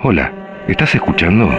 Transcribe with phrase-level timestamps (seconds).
[0.00, 0.32] Hola,
[0.68, 1.50] ¿estás escuchando?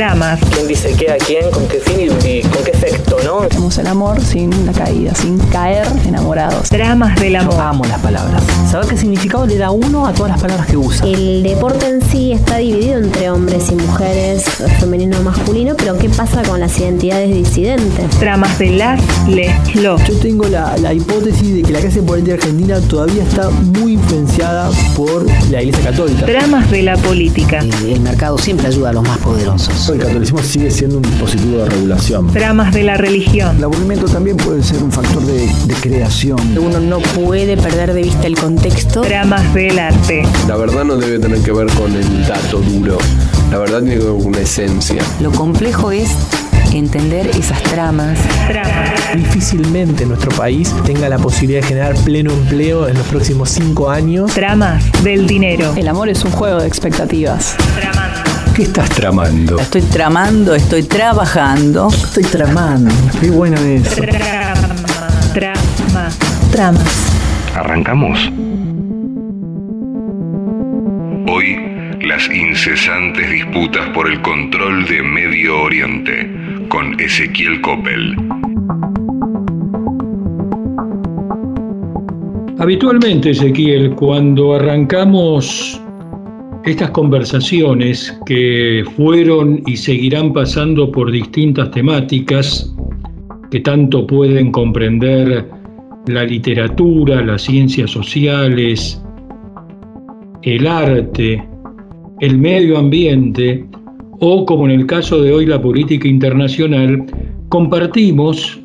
[0.00, 0.40] Dramas.
[0.54, 1.50] ¿Quién dice qué a quién?
[1.50, 3.40] ¿Con qué fin y con qué efecto, no?
[3.40, 6.70] Hacemos el amor sin la caída, sin caer enamorados.
[6.70, 7.52] Dramas del amor.
[7.52, 8.42] Yo amo las palabras.
[8.70, 11.04] Saber qué significado le da uno a todas las palabras que usa.
[11.06, 14.44] El deporte en sí está dividido entre hombres y mujeres,
[14.78, 18.20] femenino o masculino, pero ¿qué pasa con las identidades disidentes?
[18.20, 19.98] Dramas de las, les, lo.
[19.98, 24.70] Yo tengo la, la hipótesis de que la clase política argentina todavía está muy influenciada
[24.96, 26.24] por la Iglesia Católica.
[26.24, 27.58] Dramas de la política.
[27.58, 29.89] El, el mercado siempre ayuda a los más poderosos.
[29.92, 32.32] El catolicismo sigue siendo un dispositivo de regulación.
[32.32, 33.56] Dramas de la religión.
[33.56, 36.38] El aburrimiento también puede ser un factor de, de, creación.
[36.56, 39.02] Uno no puede perder de vista el contexto.
[39.02, 40.22] Dramas del arte.
[40.46, 42.98] La verdad no debe tener que ver con el dato duro.
[43.50, 45.02] La verdad tiene una esencia.
[45.20, 46.10] Lo complejo es
[46.72, 48.18] entender esas tramas.
[48.46, 48.90] Tramas.
[49.16, 54.32] Difícilmente nuestro país tenga la posibilidad de generar pleno empleo en los próximos cinco años.
[54.32, 55.74] Tramas del dinero.
[55.76, 57.56] El amor es un juego de expectativas.
[57.76, 57.99] Tramando.
[58.54, 59.58] ¿Qué estás tramando?
[59.60, 61.88] Estoy tramando, estoy trabajando.
[61.88, 62.90] Estoy tramando.
[63.20, 63.94] Qué bueno es.
[63.94, 64.54] Trama,
[65.32, 66.08] trama,
[66.50, 67.20] tramas.
[67.54, 68.18] ¿Arrancamos?
[71.28, 71.56] Hoy,
[72.02, 78.16] las incesantes disputas por el control de Medio Oriente, con Ezequiel Coppel.
[82.58, 85.80] Habitualmente, Ezequiel, cuando arrancamos
[86.64, 92.74] estas conversaciones que fueron y seguirán pasando por distintas temáticas
[93.50, 95.48] que tanto pueden comprender
[96.06, 99.02] la literatura, las ciencias sociales,
[100.42, 101.42] el arte,
[102.20, 103.64] el medio ambiente
[104.20, 107.06] o, como en el caso de hoy, la política internacional,
[107.48, 108.60] compartimos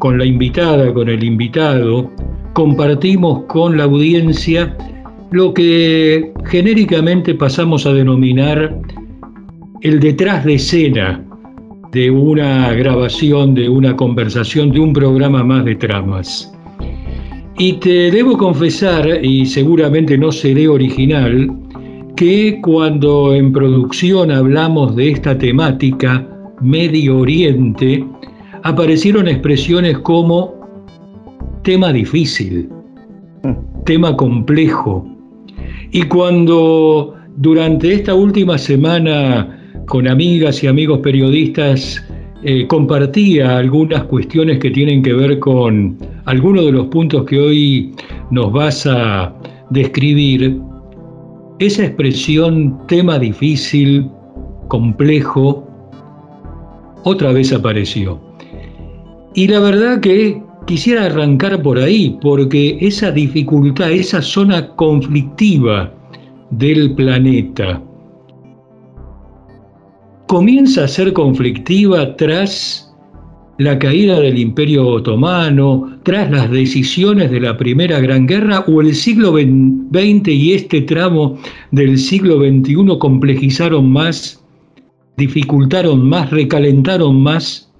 [0.00, 2.10] con la invitada, con el invitado,
[2.52, 4.76] compartimos con la audiencia
[5.30, 8.78] lo que genéricamente pasamos a denominar
[9.82, 11.24] el detrás de escena
[11.92, 16.52] de una grabación, de una conversación, de un programa más de tramas.
[17.58, 21.50] Y te debo confesar, y seguramente no seré original,
[22.16, 26.26] que cuando en producción hablamos de esta temática,
[26.60, 28.04] Medio Oriente,
[28.64, 30.54] aparecieron expresiones como
[31.62, 32.68] tema difícil,
[33.84, 35.17] tema complejo,
[35.92, 42.04] y cuando durante esta última semana con amigas y amigos periodistas
[42.44, 45.96] eh, compartía algunas cuestiones que tienen que ver con
[46.26, 47.94] algunos de los puntos que hoy
[48.30, 49.34] nos vas a
[49.70, 50.60] describir,
[51.58, 54.08] esa expresión tema difícil,
[54.68, 55.66] complejo,
[57.04, 58.20] otra vez apareció.
[59.34, 65.92] Y la verdad que quisiera arrancar por ahí, porque esa dificultad, esa zona conflictiva
[66.50, 67.82] del planeta,
[70.26, 72.84] comienza a ser conflictiva tras
[73.56, 78.94] la caída del Imperio Otomano, tras las decisiones de la Primera Gran Guerra, o el
[78.94, 81.38] siglo XX y este tramo
[81.70, 84.44] del siglo XXI complejizaron más,
[85.16, 87.72] dificultaron más, recalentaron más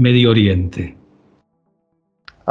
[0.00, 0.99] Medio Oriente.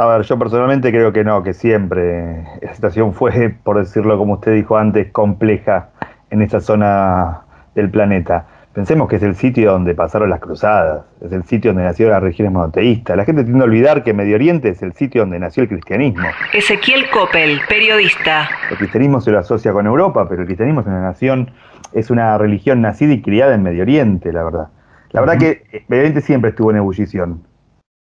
[0.00, 4.34] A ver, yo personalmente creo que no, que siempre la situación fue, por decirlo como
[4.34, 5.90] usted dijo antes, compleja
[6.30, 7.42] en esa zona
[7.74, 8.46] del planeta.
[8.72, 12.22] Pensemos que es el sitio donde pasaron las cruzadas, es el sitio donde nacieron las
[12.22, 13.14] religiones monoteístas.
[13.14, 16.26] La gente tiende a olvidar que Medio Oriente es el sitio donde nació el cristianismo.
[16.54, 18.48] Ezequiel Coppel, periodista.
[18.70, 21.50] El cristianismo se lo asocia con Europa, pero el cristianismo es una nación,
[21.92, 24.68] es una religión nacida y criada en Medio Oriente, la verdad.
[25.10, 27.49] La verdad que Medio Oriente siempre estuvo en ebullición.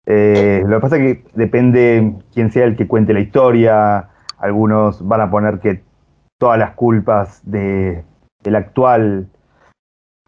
[0.05, 4.09] Eh, lo que pasa es que depende quién sea el que cuente la historia.
[4.37, 5.83] Algunos van a poner que
[6.37, 8.03] todas las culpas de,
[8.43, 9.27] del actual,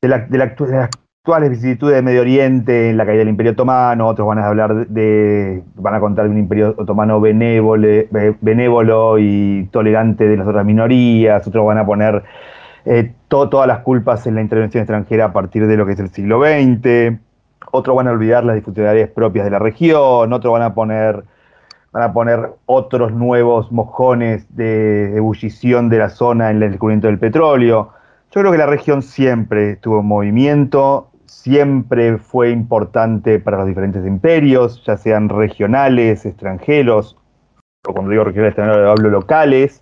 [0.01, 0.89] de, la, de, la, de las
[1.25, 4.87] actuales vicisitudes de Medio Oriente, en la caída del Imperio Otomano, otros van a hablar
[4.87, 8.07] de, van a contar de un Imperio Otomano benévole,
[8.41, 12.23] benévolo y tolerante de las otras minorías, otros van a poner
[12.85, 15.99] eh, to, todas las culpas en la intervención extranjera a partir de lo que es
[15.99, 17.19] el siglo XX,
[17.75, 21.23] otros van a olvidar las dificultades propias de la región, otros van a poner
[21.95, 27.19] van a poner otros nuevos mojones de ebullición de la zona en el descubrimiento del
[27.19, 27.93] petróleo.
[28.31, 34.83] Yo creo que la región siempre tuvo movimiento, siempre fue importante para los diferentes imperios,
[34.85, 37.15] ya sean regionales, extranjeros,
[37.87, 39.81] o cuando digo regionales también hablo locales,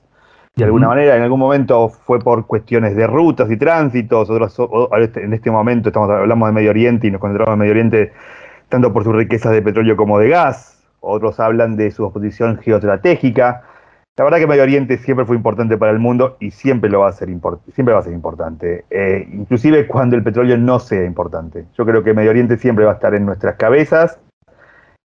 [0.55, 4.55] de alguna manera, en algún momento fue por cuestiones de rutas y tránsitos, otros,
[4.99, 8.13] este, en este momento estamos, hablamos de Medio Oriente y nos concentramos en Medio Oriente
[8.69, 13.63] tanto por sus riquezas de petróleo como de gas, otros hablan de su posición geoestratégica.
[14.15, 17.09] La verdad que Medio Oriente siempre fue importante para el mundo y siempre lo va
[17.09, 17.29] a ser,
[17.73, 21.65] siempre va a ser importante, eh, inclusive cuando el petróleo no sea importante.
[21.75, 24.19] Yo creo que Medio Oriente siempre va a estar en nuestras cabezas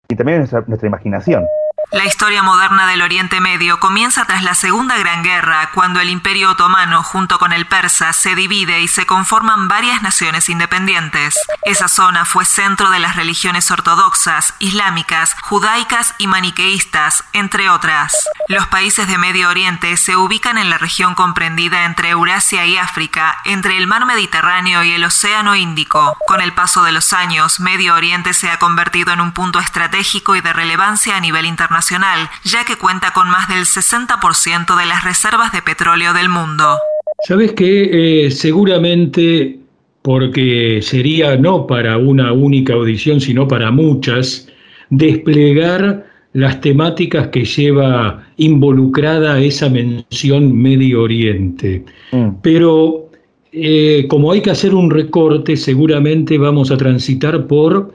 [0.07, 1.43] y también en nuestra, nuestra imaginación.
[1.93, 6.49] La historia moderna del Oriente Medio comienza tras la Segunda Gran Guerra, cuando el Imperio
[6.49, 11.35] Otomano, junto con el persa, se divide y se conforman varias naciones independientes.
[11.61, 18.11] Esa zona fue centro de las religiones ortodoxas, islámicas, judaicas y maniqueístas, entre otras.
[18.47, 23.37] Los países de Medio Oriente se ubican en la región comprendida entre Eurasia y África,
[23.45, 26.17] entre el mar Mediterráneo y el Océano Índico.
[26.25, 30.35] Con el paso de los años, Medio Oriente se ha convertido en un punto estratégico
[30.35, 31.82] y de relevancia a nivel internacional
[32.43, 36.77] ya que cuenta con más del 60% de las reservas de petróleo del mundo.
[37.27, 39.59] Sabes que eh, seguramente,
[40.01, 44.47] porque sería no para una única audición, sino para muchas,
[44.89, 51.85] desplegar las temáticas que lleva involucrada esa mención Medio Oriente.
[52.11, 52.29] Mm.
[52.41, 53.09] Pero
[53.51, 57.93] eh, como hay que hacer un recorte, seguramente vamos a transitar por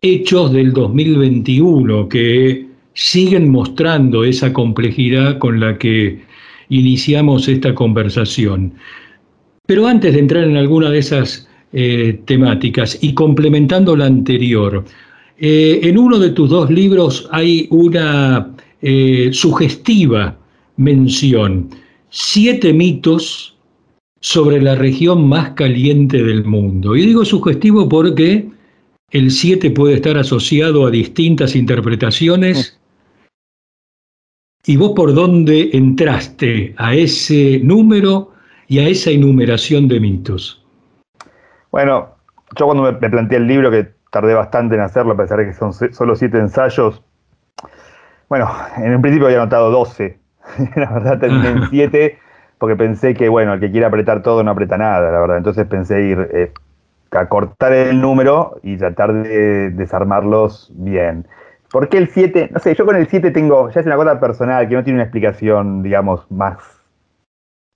[0.00, 6.22] hechos del 2021 que siguen mostrando esa complejidad con la que
[6.68, 8.72] iniciamos esta conversación.
[9.66, 14.84] Pero antes de entrar en alguna de esas eh, temáticas y complementando la anterior,
[15.38, 20.36] eh, en uno de tus dos libros hay una eh, sugestiva
[20.76, 21.70] mención,
[22.10, 23.56] siete mitos
[24.20, 26.96] sobre la región más caliente del mundo.
[26.96, 28.48] Y digo sugestivo porque
[29.10, 32.78] el siete puede estar asociado a distintas interpretaciones
[34.66, 38.32] ¿Y vos por dónde entraste a ese número
[38.66, 40.64] y a esa enumeración de mitos?
[41.70, 42.14] Bueno,
[42.56, 45.52] yo cuando me, planteé el libro, que tardé bastante en hacerlo, a pesar de que
[45.52, 47.02] son solo siete ensayos,
[48.30, 50.18] bueno, en un principio había anotado 12.
[50.76, 52.18] la verdad terminé en siete
[52.56, 55.36] porque pensé que, bueno, el que quiera apretar todo no aprieta nada, la verdad.
[55.36, 56.52] Entonces pensé ir eh,
[57.10, 61.26] a cortar el número y tratar de desarmarlos bien.
[61.74, 62.50] ¿Por qué el 7?
[62.52, 64.98] No sé, yo con el 7 tengo, ya es una cosa personal que no tiene
[64.98, 66.58] una explicación, digamos, más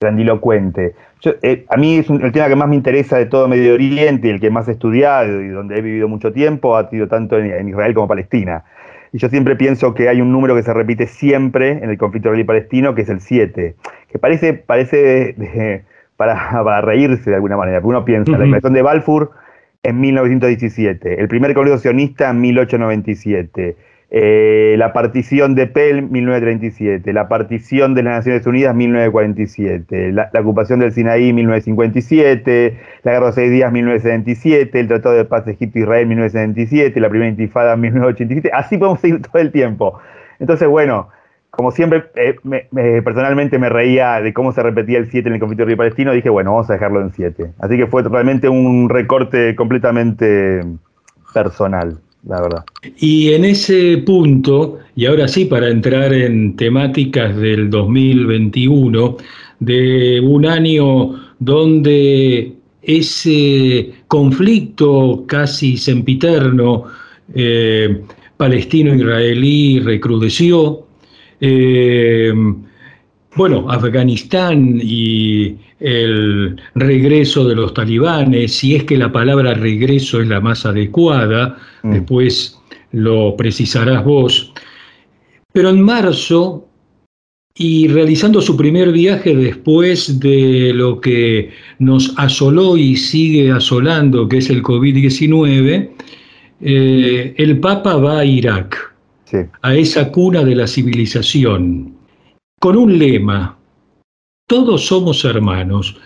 [0.00, 0.94] grandilocuente.
[1.42, 4.30] Eh, a mí es el tema que más me interesa de todo Medio Oriente y
[4.30, 7.68] el que más he estudiado y donde he vivido mucho tiempo ha sido tanto en,
[7.68, 8.62] Israel como Palestina.
[9.12, 12.28] Y yo siempre pienso que hay un número que se repite siempre en el conflicto
[12.28, 13.74] israelí-palestino, que es el 7,
[14.12, 15.82] que parece, parece
[16.16, 19.32] para, reírse de alguna manera, porque uno piensa, la declaración de Balfour
[19.82, 23.76] en 1917, el primer congreso sionista en 1897,
[24.10, 30.80] eh, la partición de Pell 1937, la partición de las Naciones Unidas 1947, la, ocupación
[30.80, 36.06] del Sinaí 1957, la Guerra de Seis Días 1977, el Tratado de Paz de Egipto-Israel
[36.06, 39.98] 1977, la primera intifada 1987, así podemos seguir todo el tiempo.
[40.40, 41.08] Entonces, bueno,
[41.58, 45.64] como siempre, eh, personalmente me reía de cómo se repetía el 7 en el conflicto
[45.64, 47.50] río palestino, dije, bueno, vamos a dejarlo en 7.
[47.58, 50.64] Así que fue realmente un recorte completamente
[51.34, 52.64] personal, la verdad.
[52.98, 59.16] Y en ese punto, y ahora sí para entrar en temáticas del 2021,
[59.58, 61.10] de un año
[61.40, 66.84] donde ese conflicto casi sempiterno
[67.34, 68.00] eh,
[68.36, 70.84] palestino-israelí recrudeció,
[71.40, 72.32] eh,
[73.36, 80.28] bueno, Afganistán y el regreso de los talibanes, si es que la palabra regreso es
[80.28, 81.92] la más adecuada, mm.
[81.92, 82.58] después
[82.92, 84.52] lo precisarás vos.
[85.52, 86.68] Pero en marzo,
[87.54, 94.38] y realizando su primer viaje después de lo que nos asoló y sigue asolando, que
[94.38, 95.90] es el COVID-19,
[96.60, 98.87] eh, el Papa va a Irak,
[99.62, 101.96] a esa cuna de la civilización,
[102.60, 103.56] con un lema,
[104.46, 106.00] todos somos hermanos,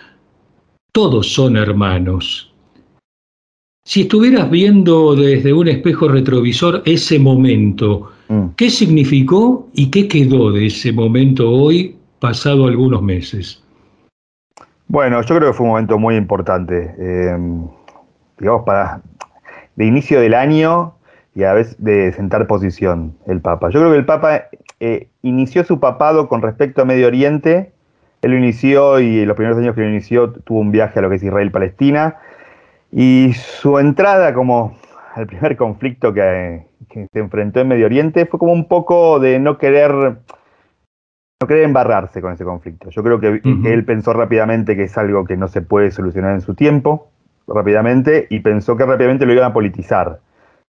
[0.91, 2.53] todos son hermanos.
[3.85, 8.49] Si estuvieras viendo desde un espejo retrovisor ese momento, mm.
[8.55, 13.61] ¿qué significó y qué quedó de ese momento hoy, pasado algunos meses?
[14.87, 17.37] Bueno, yo creo que fue un momento muy importante, eh,
[18.39, 19.01] digamos, para
[19.75, 20.93] de inicio del año
[21.35, 23.69] y a la vez de sentar posición el Papa.
[23.69, 24.43] Yo creo que el Papa
[24.79, 27.71] eh, inició su papado con respecto a Medio Oriente,
[28.21, 31.01] él lo inició y en los primeros años que lo inició tuvo un viaje a
[31.01, 32.17] lo que es Israel-Palestina,
[32.91, 34.77] y su entrada como
[35.15, 39.57] al primer conflicto que, se enfrentó en Medio Oriente fue como un poco de no
[39.57, 42.89] querer no querer embarrarse con ese conflicto.
[42.91, 46.41] Yo creo que, él pensó rápidamente que es algo que no se puede solucionar en
[46.41, 47.09] su tiempo,
[47.47, 50.19] rápidamente, y pensó que rápidamente lo iban a politizar.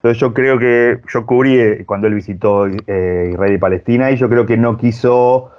[0.06, 4.16] Entonces yo creo que yo cubrí eh, cuando él visitó eh, Israel y Palestina y
[4.16, 5.50] yo creo que no quiso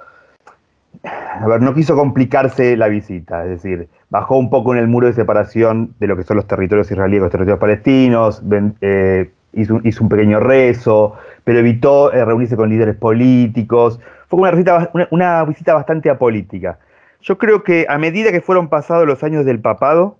[1.04, 5.06] a ver, no quiso complicarse la visita, es decir, bajó un poco en el muro
[5.06, 8.42] de separación de lo que son los territorios israelíes los territorios palestinos,
[8.80, 11.14] eh, hizo, un pequeño rezo,
[11.44, 14.00] pero evitó reunirse con líderes políticos.
[14.28, 16.78] Fue una visita, una, visita bastante apolítica.
[17.20, 20.17] Yo creo que a medida que fueron pasados los años del papado,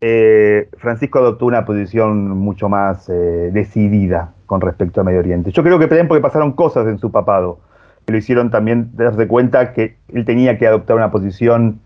[0.00, 5.50] eh, Francisco adoptó una posición mucho más decidida con respecto a Medio Oriente.
[5.50, 7.60] Yo creo que también porque pasaron cosas en su papado
[8.06, 11.80] que lo hicieron también darse cuenta que él tenía que adoptar una posición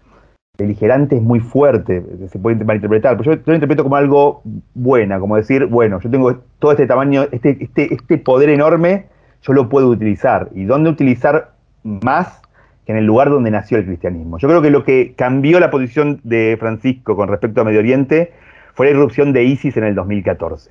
[0.58, 4.42] beligerante es muy fuerte, se puede malinterpretar, pero yo, lo interpreto como algo
[4.74, 9.06] buena, como decir, bueno, yo tengo todo este tamaño, este, este, este poder enorme,
[9.42, 10.50] yo lo puedo utilizar.
[10.54, 11.52] ¿Y dónde utilizar
[11.82, 12.42] más
[12.90, 14.38] en el lugar donde nació el cristianismo?
[14.38, 18.32] Yo creo que lo que cambió la posición de Francisco con respecto a Medio Oriente
[18.74, 20.70] fue la irrupción de ISIS en el 2014.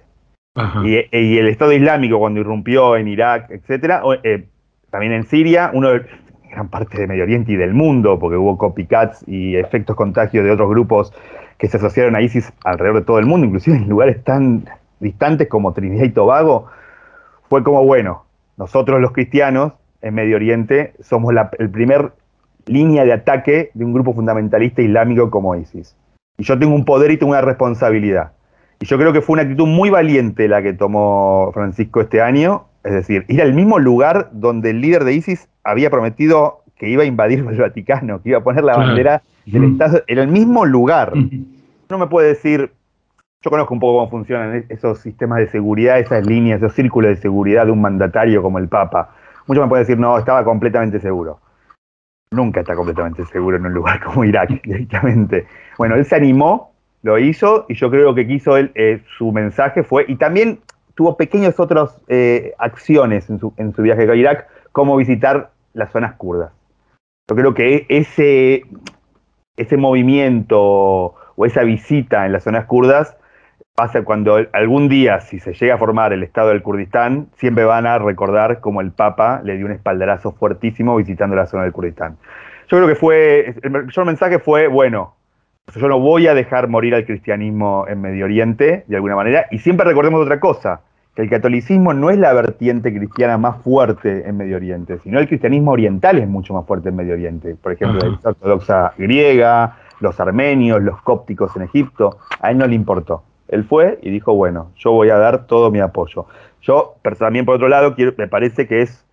[0.84, 0.96] Y,
[1.38, 4.46] el Estado Islámico cuando irrumpió en Irak, etcétera, eh,
[4.90, 6.06] también en Siria, uno de
[6.52, 10.52] gran parte de Medio Oriente y del mundo, porque hubo copycats y efectos contagios de
[10.52, 11.14] otros grupos
[11.58, 14.66] que se asociaron a ISIS alrededor de todo el mundo, inclusive en lugares tan
[15.00, 16.66] distantes como Trinidad y Tobago,
[17.48, 18.26] fue como, bueno,
[18.58, 22.12] nosotros los cristianos en Medio Oriente somos la el primer
[22.66, 25.96] línea de ataque de un grupo fundamentalista islámico como ISIS.
[26.38, 28.32] Y yo tengo un poder y tengo una responsabilidad.
[28.80, 32.70] Y yo creo que fue una actitud muy valiente la que tomó Francisco este año
[32.84, 37.04] es decir, ir al mismo lugar donde el líder de ISIS había prometido que iba
[37.04, 40.66] a invadir el Vaticano, que iba a poner la bandera del Estado en el mismo
[40.66, 41.14] lugar.
[41.90, 42.72] No me puede decir,
[43.42, 47.16] yo conozco un poco cómo funcionan esos sistemas de seguridad, esas líneas, esos círculos de
[47.18, 49.14] seguridad de un mandatario como el Papa.
[49.50, 51.40] Muchos me pueden decir, no, estaba completamente seguro.
[52.32, 55.48] Nunca está completamente seguro en un lugar como Irak, directamente.
[55.76, 59.82] Bueno, él se animó, lo hizo, y yo creo que quiso él, eh, su mensaje
[59.82, 60.60] fue, y también
[60.94, 65.92] tuvo pequeñas otras eh, acciones en su, en su viaje a Irak, como visitar las
[65.92, 66.52] zonas kurdas.
[67.28, 68.66] Yo creo que ese,
[69.58, 73.18] ese movimiento o esa visita en las zonas kurdas
[73.80, 77.88] pasa cuando algún día, si se llega a formar el Estado del Kurdistán, siempre van
[77.88, 82.18] a recordar como el Papa le dio un espaldarazo fuertísimo visitando la zona del Kurdistán.
[82.68, 85.16] Yo creo que fue, el mayor mensaje fue, bueno,
[85.74, 89.60] yo no voy a dejar morir al cristianismo en Medio Oriente, de alguna manera, y
[89.60, 90.82] siempre recordemos otra cosa,
[91.16, 95.72] el catolicismo no es la vertiente cristiana más fuerte en Medio Oriente, sino el cristianismo
[95.72, 97.56] oriental es mucho más fuerte en Medio Oriente.
[97.56, 102.76] Por ejemplo, la ortodoxa griega, los armenios, los cópticos en Egipto, a él no le
[102.76, 103.24] importó.
[103.50, 106.28] Él fue y dijo, bueno, yo voy a dar todo mi apoyo.
[106.62, 109.06] Yo, también por otro lado, me parece que es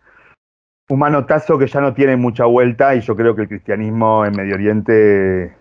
[0.89, 4.37] un manotazo que ya no tiene mucha vuelta y yo creo que el cristianismo en
[4.37, 5.57] Medio Oriente,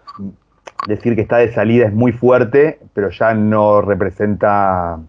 [0.88, 5.00] decir que está de salida es muy fuerte, pero ya no representa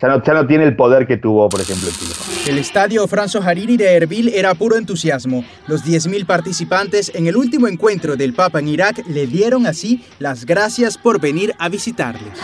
[0.00, 3.96] ya no, tiene el poder que tuvo, por ejemplo, el El estadio Franzo Hariri de
[3.96, 5.44] Erbil era puro entusiasmo.
[5.66, 10.46] Los 10.000 participantes en el último encuentro del Papa en Irak le dieron así las
[10.46, 12.38] gracias por venir a visitarles.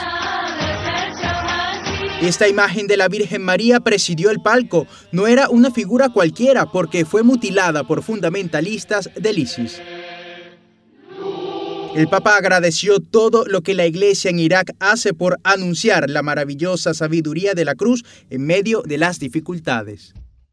[2.20, 4.88] Esta imagen de la Virgen María presidió el palco.
[5.12, 9.80] No era una figura cualquiera porque fue mutilada por fundamentalistas del ISIS.
[11.94, 16.92] El Papa agradeció todo lo que la Iglesia en Irak hace por anunciar la maravillosa
[16.92, 20.12] sabiduría de la cruz en medio de las dificultades.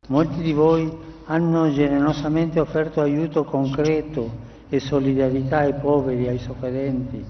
[0.09, 0.91] Molti di voi
[1.25, 4.29] hanno generosamente offerto aiuto concreto
[4.69, 7.25] e solidarietà ai poveri, ai sofferenti.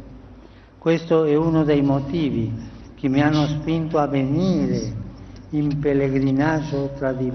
[0.78, 2.52] Questo è uno dei motivi
[2.96, 4.94] che mi hanno spinto a venire
[5.52, 7.32] in pellegrinaggio tra di.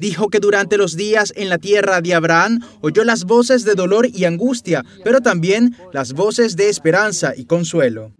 [0.00, 4.08] Dijo que durante los días en la tierra de Abraham oyó las voces de dolor
[4.10, 8.12] y angustia, pero también las voces de esperanza y consuelo.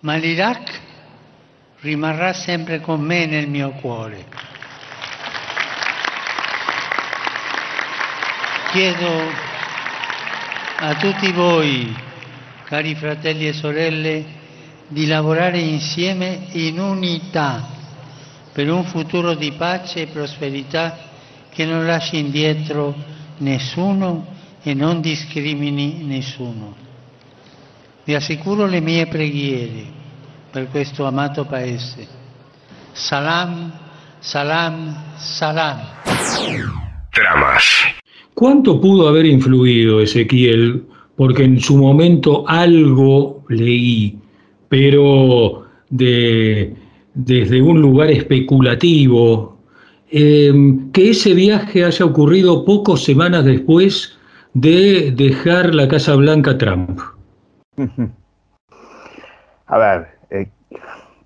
[0.00, 0.64] Ma l'Iraq
[1.82, 4.24] rimarrà sempre con me nel mio cuore.
[8.72, 9.12] Chiedo
[10.78, 11.94] a tutti voi,
[12.64, 14.24] cari fratelli e sorelle,
[14.88, 17.68] di lavorare insieme in unità
[18.50, 21.07] per un futuro di pace e prosperità
[21.58, 22.94] che non lasci indietro
[23.38, 24.26] nessuno
[24.62, 26.72] e non discrimini nessuno.
[28.04, 29.82] Vi assicuro le mie preghiere
[30.52, 32.06] per questo amato paese.
[32.92, 33.72] Salam,
[34.20, 35.80] salam, salam.
[37.10, 37.64] Tramas.
[38.34, 40.86] ¿Cuánto pudo haber influido Ezequiel?
[41.16, 44.16] Porque en su momento algo leí,
[44.68, 46.72] pero de,
[47.14, 49.57] desde un lugar especulativo,
[50.10, 50.52] eh,
[50.92, 54.18] que ese viaje haya ocurrido pocas semanas después
[54.54, 57.00] de dejar la Casa Blanca Trump.
[59.66, 60.48] A ver, eh,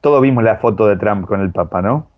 [0.01, 2.09] todos vimos la foto de Trump con el Papa, ¿no?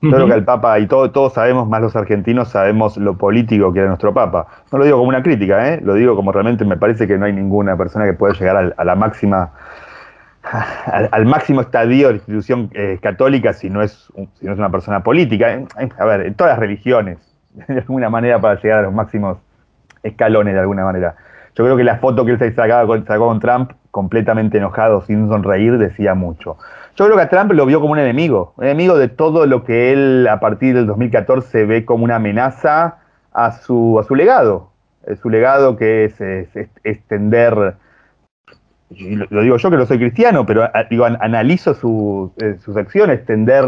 [0.00, 3.72] Yo creo que el Papa, y todo, todos sabemos, más los argentinos, sabemos lo político
[3.72, 4.48] que era nuestro Papa.
[4.72, 5.80] No lo digo como una crítica, ¿eh?
[5.80, 8.84] lo digo como realmente me parece que no hay ninguna persona que pueda llegar a
[8.84, 9.52] la máxima,
[11.12, 15.60] al, máximo estadio de la institución eh, católica si no, es una persona política.
[15.98, 17.18] A ver, en todas las religiones,
[17.68, 19.38] de alguna manera para llegar a los máximos
[20.02, 21.14] escalones de alguna manera.
[21.54, 25.28] Yo creo que la foto que él sacaba con, sacó con Trump, completamente enojado, sin
[25.28, 26.56] sonreír, decía mucho.
[26.96, 29.64] Yo creo que a Trump lo vio como un enemigo, un enemigo de todo lo
[29.64, 32.98] que él a partir del 2014 ve como una amenaza
[33.32, 34.70] a su, legado.
[35.20, 36.20] Su legado que es
[36.84, 37.74] extender,
[38.98, 42.76] lo, lo, digo yo que no soy cristiano, pero digo, an, analizo su, eh, sus
[42.76, 43.66] acciones, tender,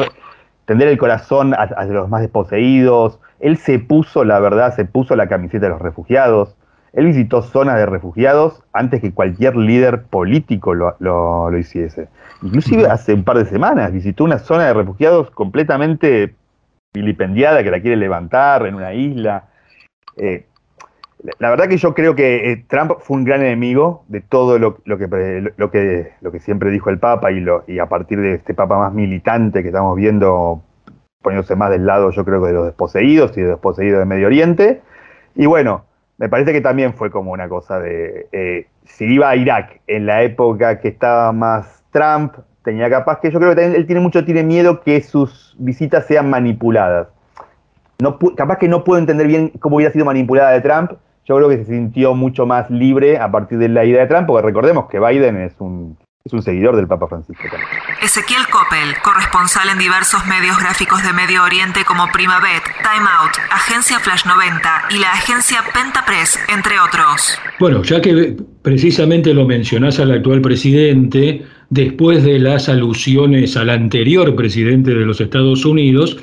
[0.64, 3.18] tender el corazón a, a, los más desposeídos.
[3.40, 6.56] Él se puso, la verdad, se puso la camiseta de los refugiados.
[6.92, 12.08] Él visitó zonas de refugiados antes que cualquier líder político lo, lo, lo hiciese.
[12.42, 16.34] Inclusive hace un par de semanas visitó una zona de refugiados completamente
[16.92, 19.48] vilipendiada que la quiere levantar en una isla.
[20.16, 20.46] Eh,
[21.38, 24.76] la verdad que yo creo que eh, Trump fue un gran enemigo de todo lo,
[24.76, 29.62] que, lo, que, siempre dijo el Papa y, a partir de este Papa más militante
[29.62, 30.62] que estamos viendo
[31.22, 34.26] poniéndose más del lado yo creo de los desposeídos y de los desposeídos de Medio
[34.26, 34.82] Oriente.
[35.34, 35.86] Y bueno,
[36.18, 40.04] me parece que también fue como una cosa de, eh, si iba a Irak en
[40.04, 44.02] la época que estaba más Trump, tenía capaz que yo creo que también él tiene
[44.02, 47.08] mucho, tiene miedo que sus visitas sean manipuladas.
[47.98, 50.92] No, capaz que no puedo entender bien cómo hubiera sido manipulada de Trump,
[51.26, 54.26] yo creo que se sintió mucho más libre a partir de la idea de Trump,
[54.26, 57.68] porque recordemos que Biden es un, es un seguidor del Papa Francisco también.
[58.02, 63.98] Ezequiel Coppel, corresponsal en diversos medios gráficos de Medio Oriente como Primavet, Time Out, Agencia
[63.98, 67.38] Flash 90 y la agencia Penta Press, entre otros.
[67.58, 74.34] Bueno, ya que precisamente lo mencionás al actual presidente, después de las alusiones al anterior
[74.36, 76.18] presidente de los Estados Unidos,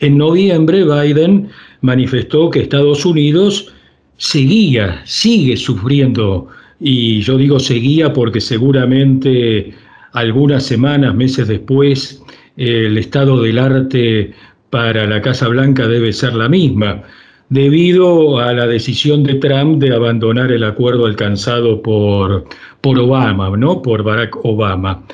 [0.00, 3.72] en noviembre Biden manifestó que Estados Unidos
[4.16, 6.48] seguía, sigue sufriendo,
[6.80, 9.74] y yo digo seguía porque seguramente
[10.12, 12.22] algunas semanas, meses después,
[12.56, 14.32] el estado del arte
[14.70, 17.02] para la Casa Blanca debe ser la misma,
[17.48, 22.44] debido a la decisión de Trump de abandonar el acuerdo alcanzado por,
[22.80, 23.82] por Obama, ¿no?
[23.82, 25.04] Por Barack Obama.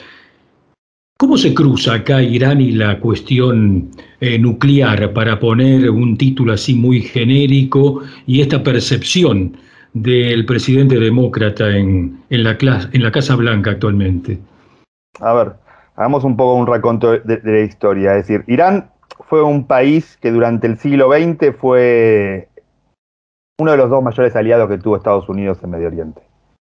[1.23, 6.75] ¿Cómo se cruza acá Irán y la cuestión eh, nuclear para poner un título así
[6.75, 9.57] muy genérico y esta percepción
[9.93, 12.59] del presidente demócrata en, en, la,
[12.93, 14.41] en la Casa Blanca actualmente?
[15.21, 15.53] A ver,
[15.95, 18.17] hagamos un poco un raconto de, la historia.
[18.17, 18.91] Es decir, Irán
[19.29, 22.49] fue un país que durante el siglo XX fue
[23.61, 26.21] uno de los dos mayores aliados que tuvo Estados Unidos en Medio Oriente.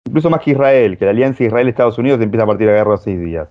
[0.07, 2.93] Incluso más que Israel, que la alianza Israel-Estados Unidos empieza a partir de la guerra
[2.93, 3.47] de seis días.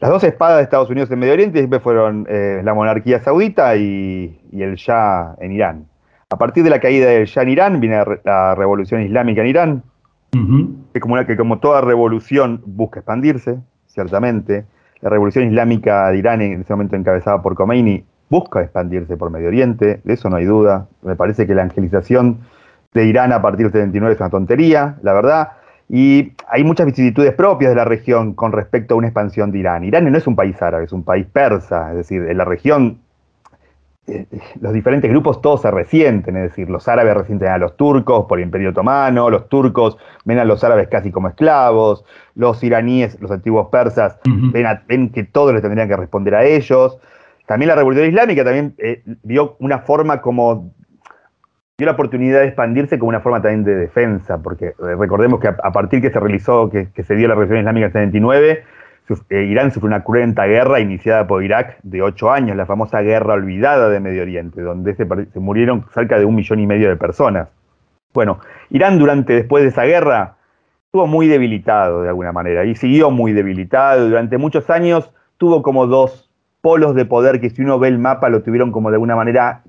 [0.00, 3.74] Las dos espadas de Estados Unidos en Medio Oriente siempre fueron eh, la monarquía saudita
[3.76, 5.86] y, y, el Shah en Irán.
[6.30, 9.82] A partir de la caída del Shah en Irán viene la revolución islámica en Irán,
[10.34, 10.74] uh -huh.
[10.92, 13.58] que, como una, que como toda revolución busca expandirse,
[13.88, 14.66] ciertamente.
[15.00, 19.48] La revolución islámica de Irán, en ese momento encabezada por Khomeini, busca expandirse por Medio
[19.48, 20.86] Oriente, de eso no hay duda.
[21.02, 22.38] Me parece que la angelización
[22.94, 25.48] de Irán a partir del 79 es una tontería, la verdad.
[25.88, 29.84] Y hay muchas vicisitudes propias de la región con respecto a una expansión de Irán.
[29.84, 32.98] Irán no es un país árabe, es un país persa, es decir, en la región
[34.08, 34.26] eh,
[34.60, 38.38] los diferentes grupos todos se resienten, es decir, los árabes resienten a los turcos por
[38.38, 43.30] el Imperio Otomano, los turcos ven a los árabes casi como esclavos, los iraníes, los
[43.30, 44.52] antiguos persas, uh -huh.
[44.52, 46.98] ven, a, ven, que todos les tendrían que responder a ellos.
[47.46, 50.72] También la Revolución Islámica también eh, vio una forma como
[51.78, 55.46] dio la oportunidad de expandirse como una forma también de defensa, porque eh, recordemos que
[55.46, 58.64] a, partir que se realizó, que, que, se dio la Revolución Islámica en 79,
[59.30, 63.34] eh, Irán sufrió una cruenta guerra iniciada por Irak de ocho años, la famosa guerra
[63.34, 66.96] olvidada de Medio Oriente, donde se, se murieron cerca de un millón y medio de
[66.96, 67.48] personas.
[68.12, 70.34] Bueno, Irán durante, después de esa guerra,
[70.86, 74.08] estuvo muy debilitado de alguna manera y siguió muy debilitado.
[74.08, 76.28] Durante muchos años tuvo como dos
[76.60, 79.62] polos de poder que si uno ve el mapa lo tuvieron como de alguna manera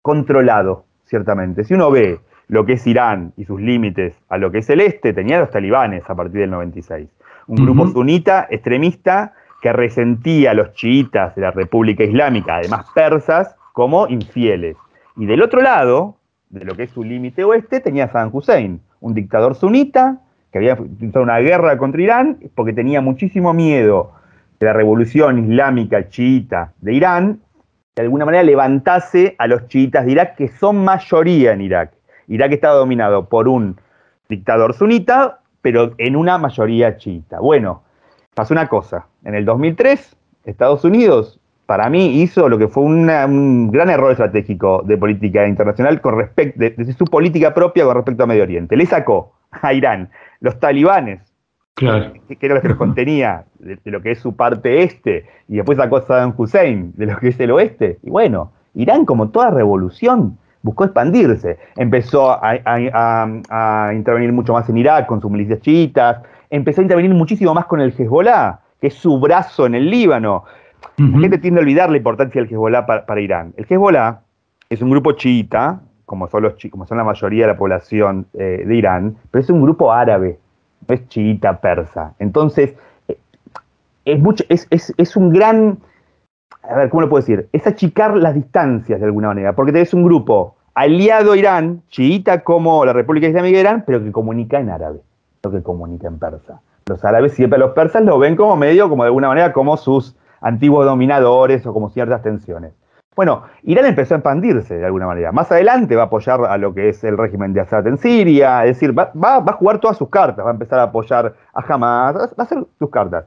[0.00, 1.64] controlado, ciertamente.
[1.64, 4.80] Si uno ve lo que es Irán y sus límites a lo que es el
[4.80, 7.08] este, tenía los talibanes a partir del 96
[7.48, 13.56] un grupo sunita extremista que resentía a los chiitas de la República Islámica, además persas,
[13.72, 14.76] como infieles.
[15.16, 16.16] Y del otro lado,
[16.50, 20.20] de lo que es su límite oeste, tenía Saddam Hussein, un dictador sunita
[20.52, 24.12] que había empezado una guerra contra Irán porque tenía muchísimo miedo
[24.58, 27.40] que la revolución islámica chiita de Irán
[27.98, 31.92] de alguna manera levantase a los chiitas de Irak, que son mayoría en Irak.
[32.28, 33.80] Irak estaba dominado por un
[34.28, 37.40] dictador sunita pero en una mayoría chiita.
[37.40, 37.82] Bueno,
[38.34, 39.06] pasó una cosa.
[39.24, 44.82] En el 2003, Estados Unidos, para mí, hizo lo que fue un gran error estratégico
[44.86, 48.76] de política internacional con respecto, de, su política propia con respecto a Medio Oriente.
[48.76, 51.20] Le sacó a Irán los talibanes,
[51.78, 52.12] claro.
[52.28, 55.78] que, era lo que los contenía, de, lo que es su parte este, y después
[55.78, 57.98] sacó Saddam Hussein, de lo que es el oeste.
[58.02, 61.58] Y bueno, Irán, como toda revolución, buscó expandirse.
[61.76, 67.54] Empezó a, intervenir mucho más en Irak con sus milicias chiitas, empezó a intervenir muchísimo
[67.54, 70.44] más con el Hezbollah, que es su brazo en el Líbano.
[70.96, 73.54] La gente tiende a olvidar la importancia del Hezbollah para, Irán.
[73.56, 74.20] El Hezbollah
[74.68, 78.64] es un grupo chiita, como son, los, como son la mayoría de la población eh,
[78.66, 80.38] de Irán, pero es un grupo árabe,
[80.86, 82.14] es chiita persa.
[82.18, 82.74] Entonces,
[83.08, 83.18] eh,
[84.04, 85.78] es, mucho, es, es un gran
[86.68, 87.48] a ver, ¿cómo lo puedo decir?
[87.52, 92.44] Es achicar las distancias de alguna manera, porque tenés un grupo aliado a Irán, chiita
[92.44, 95.00] como la República Islámica de Irán, pero que comunica en árabe,
[95.42, 96.60] no que comunica en persa.
[96.86, 100.14] Los árabes siempre los persas lo ven como medio, como de alguna manera, como sus
[100.40, 102.72] antiguos dominadores o como ciertas tensiones.
[103.18, 105.32] Bueno, Irán empezó a expandirse de alguna manera.
[105.32, 108.64] Más adelante va a apoyar a lo que es el régimen de Assad en Siria,
[108.64, 111.60] es decir, va, va a jugar todas sus cartas, va a empezar a apoyar a
[111.60, 113.24] Hamas, va a hacer sus cartas.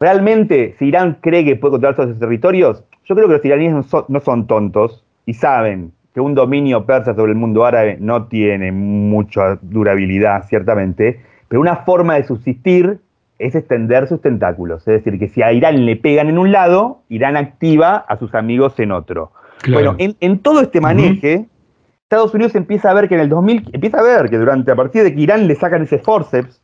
[0.00, 2.82] ¿Realmente si Irán cree que puede controlar todos esos territorios?
[3.04, 3.74] Yo creo que los iraníes
[4.08, 8.72] no son, tontos y saben que un dominio persa sobre el mundo árabe no tiene
[8.72, 12.98] mucha durabilidad, ciertamente, pero una forma de subsistir
[13.38, 14.86] es extender sus tentáculos.
[14.86, 18.34] Es decir, que si a Irán le pegan en un lado, Irán activa a sus
[18.34, 19.32] amigos en otro.
[19.70, 21.48] Bueno, en, todo este maneje,
[22.02, 24.76] Estados Unidos empieza a ver que en el 2000, empieza a ver que durante, a
[24.76, 26.60] partir de que Irán le sacan ese forceps,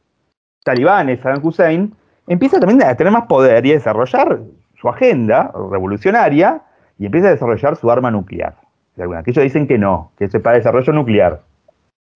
[0.65, 1.95] talibanes, Saddam Hussein,
[2.27, 4.41] empieza también a tener más poder y a desarrollar
[4.81, 6.63] su agenda revolucionaria
[6.99, 8.57] y empieza a desarrollar su arma nuclear.
[8.97, 11.41] Que ellos dicen que no, que es para desarrollo nuclear.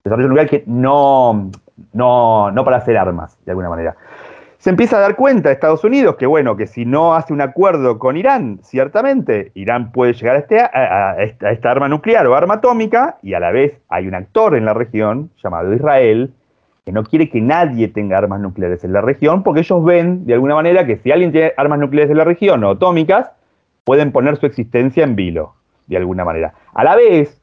[0.05, 1.51] Desarrollo nuclear que no,
[1.93, 3.97] no, no para hacer armas, de alguna manera.
[4.59, 8.01] Se empieza a dar cuenta Estados Unidos que, bueno, que si no hace un acuerdo
[8.01, 13.19] con Irán, ciertamente Irán puede llegar a, este, a, esta arma nuclear o arma atómica,
[13.23, 16.35] y a la vez hay un actor en la región llamado Israel,
[16.85, 20.35] que no quiere que nadie tenga armas nucleares en la región, porque ellos ven, de
[20.35, 23.31] alguna manera, que si alguien tiene armas nucleares en la región o atómicas,
[23.85, 25.55] pueden poner su existencia en vilo,
[25.87, 26.55] de alguna manera.
[26.75, 27.41] A la vez,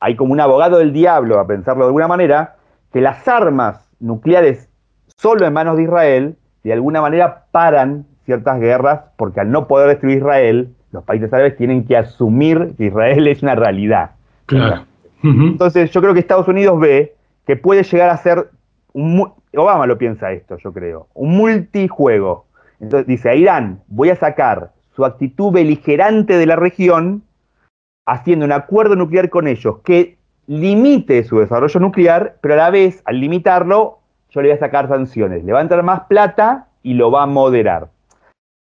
[0.00, 2.56] hay como un abogado del diablo, a pensarlo de alguna manera,
[2.92, 4.68] que las armas nucleares
[5.16, 6.36] solo en manos de Israel,
[6.68, 11.56] de alguna manera paran ciertas guerras, porque al no poder destruir Israel, los países árabes
[11.56, 14.12] tienen que asumir que Israel es una realidad.
[15.22, 17.14] Entonces, yo creo que Estados Unidos ve
[17.46, 18.50] que puede llegar a ser
[19.54, 22.46] Obama lo piensa esto, yo creo, un multijuego.
[22.80, 27.22] Entonces dice, a Irán voy a sacar su actitud beligerante de la región
[28.06, 33.02] haciendo un acuerdo nuclear con ellos que limite su desarrollo nuclear, pero a la vez,
[33.04, 33.98] al limitarlo,
[34.36, 37.22] yo le voy a sacar sanciones, le va a entrar más plata y lo va
[37.22, 37.88] a moderar.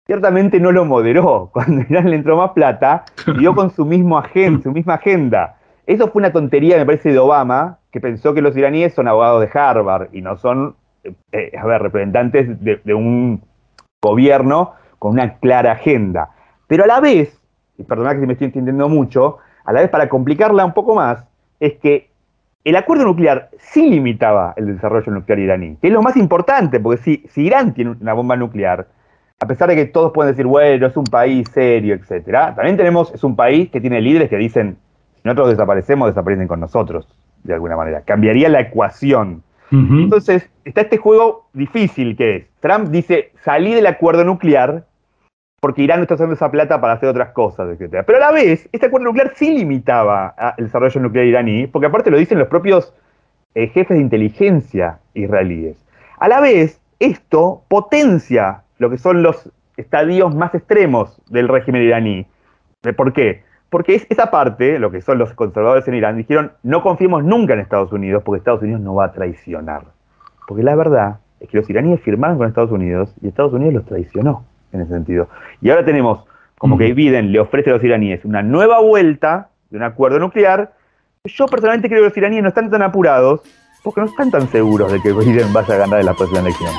[0.06, 1.50] Ciertamente no lo moderó.
[1.52, 3.04] Cuando Irán le entró más plata,
[3.38, 4.22] dio con su, mismo
[4.62, 5.56] su misma agenda.
[5.86, 9.40] Eso fue una tontería, me parece, de Obama, que pensó que los iraníes son abogados
[9.42, 10.76] de Harvard y no son,
[11.32, 13.42] eh, a ver, representantes de, un
[14.02, 16.30] gobierno con una clara agenda.
[16.66, 17.38] Pero a la vez,
[17.76, 21.26] y perdona que me estoy entendiendo mucho, a la vez para complicarla un poco más,
[21.60, 22.10] es que
[22.64, 27.02] el acuerdo nuclear sí limitaba el desarrollo nuclear iraní, que es lo más importante, porque
[27.02, 28.88] si, si Irán tiene una bomba nuclear,
[29.38, 33.12] a pesar de que todos pueden decir, bueno, es un país serio, etcétera, también tenemos,
[33.12, 34.78] es un país que tiene líderes que dicen,
[35.16, 37.06] si nosotros desaparecemos, desaparecen con nosotros
[37.42, 38.00] de alguna manera.
[38.02, 39.42] Cambiaría la ecuación.
[39.70, 42.44] Entonces, está este juego difícil que es.
[42.60, 44.84] Trump dice, salí del acuerdo nuclear
[45.64, 48.04] porque Irán no está usando esa plata para hacer otras cosas, etc.
[48.06, 52.10] Pero a la vez, este acuerdo nuclear sí limitaba el desarrollo nuclear iraní, porque aparte
[52.10, 52.92] lo dicen los propios
[53.54, 55.78] eh, jefes de inteligencia israelíes.
[56.18, 62.26] A la vez, esto potencia lo que son los estadios más extremos del régimen iraní.
[62.94, 63.42] ¿Por qué?
[63.70, 67.54] Porque es esa parte, lo que son los conservadores en Irán, dijeron, no confiemos nunca
[67.54, 69.84] en Estados Unidos porque Estados Unidos no va a traicionar.
[70.46, 73.86] Porque la verdad es que los iraníes firmaron con Estados Unidos y Estados Unidos los
[73.86, 74.44] traicionó
[74.74, 75.28] en ese sentido.
[75.60, 76.24] Y ahora tenemos
[76.58, 80.72] como que Biden le ofrece a los iraníes una nueva vuelta de un acuerdo nuclear.
[81.24, 83.40] Yo personalmente creo que los iraníes no están tan apurados
[83.82, 86.70] porque no están tan seguros de que Biden vaya a ganar en la próxima elección.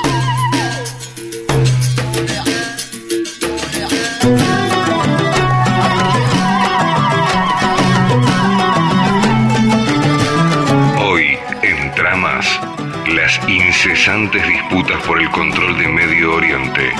[13.85, 16.91] Incesantes disputas por el control de Medio Oriente,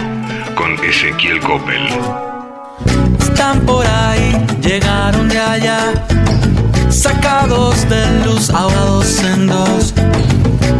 [0.53, 1.81] con Ezequiel Coppel.
[3.19, 5.79] Están por ahí, llegaron de allá,
[6.89, 9.95] sacados de luz, ahogados en dos.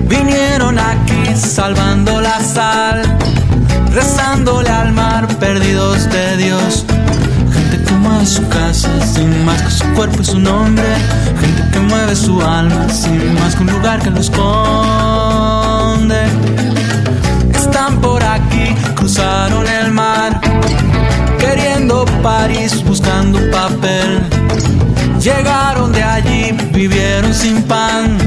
[0.08, 3.02] Vinieron aquí salvando la sal,
[3.92, 6.86] rezándole al mar, perdidos de Dios.
[7.52, 10.86] Gente que mueve su casa sin más que su cuerpo y su nombre.
[11.42, 15.15] Gente que mueve su alma sin más que un lugar que lo esconde.
[17.54, 20.40] Están por aquí, cruzaron el mar,
[21.40, 24.22] queriendo París, buscando papel.
[25.20, 28.18] Llegaron de allí, vivieron sin pan.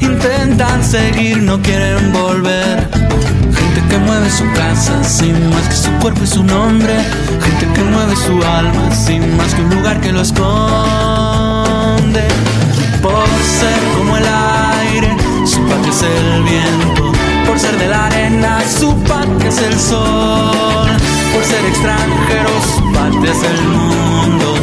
[0.00, 2.88] Intentan seguir, no quieren volver.
[2.90, 6.94] Gente que mueve su casa sin más que su cuerpo y su nombre.
[7.40, 10.42] Gente que mueve su alma sin más que un lugar que lo esconde.
[13.02, 13.26] Por
[13.58, 13.91] ser
[15.72, 17.12] patria es el viento.
[17.46, 20.88] Por ser de la arena, su patria es el sol.
[21.32, 24.54] Por ser extranjeros, su patria es el mundo.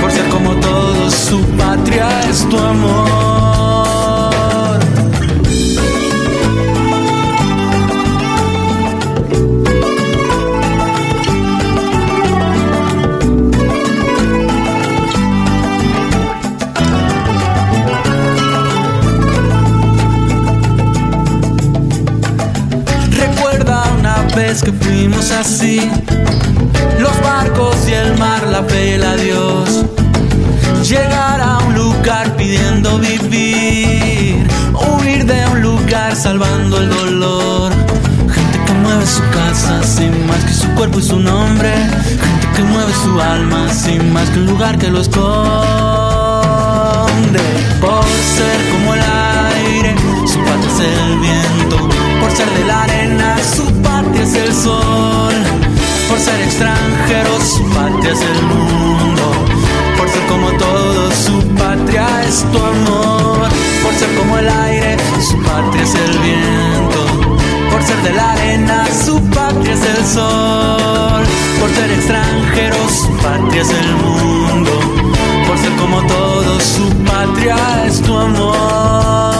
[0.00, 3.89] Por ser como todos, su patria es tu amor.
[24.62, 25.90] Que fuimos así,
[26.98, 29.84] los barcos y el mar, la el adiós.
[30.86, 37.72] Llegar a un lugar pidiendo vivir, huir de un lugar salvando el dolor.
[38.34, 41.72] Gente que mueve su casa sin más que su cuerpo y su nombre.
[41.72, 45.20] Gente que mueve su alma sin más que un lugar que lo esconde.
[47.80, 48.04] Por
[48.36, 49.94] ser como el aire,
[50.26, 51.99] su patria es el viento.
[52.30, 55.34] Por ser de la arena, su patria es el sol.
[56.08, 59.32] Por ser extranjeros, su patria es el mundo.
[59.98, 63.48] Por ser como todos, su patria es tu amor.
[63.82, 64.96] Por ser como el aire,
[65.28, 67.00] su patria es el viento.
[67.72, 71.24] Por ser de la arena, su patria es el sol.
[71.58, 74.70] Por ser extranjeros, su patria es el mundo.
[75.48, 79.39] Por ser como todos, su patria es tu amor.